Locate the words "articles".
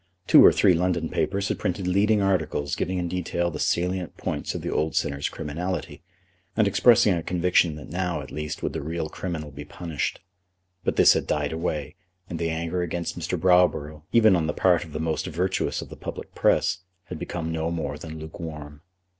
2.23-2.75